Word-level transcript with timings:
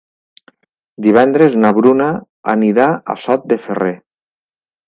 Divendres 1.07 1.57
na 1.65 1.71
Bruna 1.79 2.09
anirà 2.57 2.89
a 3.15 3.19
Sot 3.27 3.49
de 3.53 3.63
Ferrer. 3.67 3.93